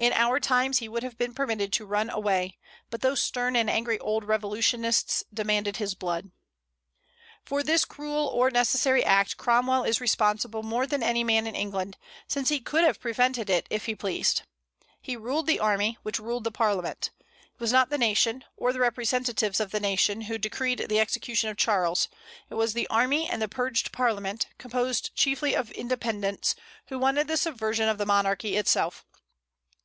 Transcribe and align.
In 0.00 0.14
our 0.14 0.40
times 0.40 0.78
he 0.78 0.88
would 0.88 1.02
have 1.02 1.18
been 1.18 1.34
permitted 1.34 1.74
to 1.74 1.84
run 1.84 2.08
away; 2.08 2.56
but 2.88 3.02
those 3.02 3.20
stern 3.22 3.54
and 3.54 3.68
angry 3.68 3.98
old 3.98 4.24
revolutionists 4.24 5.24
demanded 5.30 5.76
his 5.76 5.94
blood. 5.94 6.30
For 7.44 7.62
this 7.62 7.84
cruel 7.84 8.26
or 8.26 8.50
necessary 8.50 9.04
act 9.04 9.36
Cromwell 9.36 9.84
is 9.84 10.00
responsible 10.00 10.62
more 10.62 10.86
than 10.86 11.02
any 11.02 11.22
man 11.22 11.46
in 11.46 11.54
England, 11.54 11.98
since 12.26 12.48
he 12.48 12.60
could 12.60 12.82
have 12.82 12.98
prevented 12.98 13.50
it 13.50 13.66
if 13.68 13.84
he 13.84 13.94
pleased. 13.94 14.40
He 15.02 15.18
ruled 15.18 15.46
the 15.46 15.60
army, 15.60 15.98
which 16.02 16.18
ruled 16.18 16.44
the 16.44 16.50
Parliament. 16.50 17.10
It 17.54 17.60
was 17.60 17.70
not 17.72 17.90
the 17.90 17.98
nation, 17.98 18.42
or 18.56 18.72
the 18.72 18.80
representatives 18.80 19.60
of 19.60 19.70
the 19.70 19.80
nation, 19.80 20.22
who 20.22 20.38
decreed 20.38 20.86
the 20.88 20.98
execution 20.98 21.50
of 21.50 21.58
Charles. 21.58 22.08
It 22.48 22.54
was 22.54 22.72
the 22.72 22.86
army 22.88 23.28
and 23.28 23.42
the 23.42 23.48
purged 23.48 23.92
Parliament, 23.92 24.46
composed 24.56 25.14
chiefly 25.14 25.54
of 25.54 25.70
Independents, 25.72 26.54
who 26.86 26.98
wanted 26.98 27.28
the 27.28 27.36
subversion 27.36 27.86
of 27.90 27.98
the 27.98 28.06
monarchy 28.06 28.56
itself. 28.56 29.04